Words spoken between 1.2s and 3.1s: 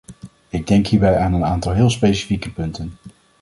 een aantal heel specifieke punten.